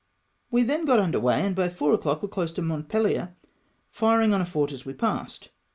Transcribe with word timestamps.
We 0.49 0.63
then 0.63 0.85
got 0.85 0.97
under 0.99 1.19
weigh, 1.19 1.45
and 1.45 1.55
by 1.55 1.69
4 1.69 1.93
o'clock 1.93 2.23
were 2.23 2.27
close 2.27 2.51
to 2.53 2.63
Montpeher, 2.63 3.35
firhig 3.95 4.33
on 4.33 4.41
a 4.41 4.45
fort 4.47 4.71
as 4.71 4.83
we 4.83 4.93
passed. 4.95 5.49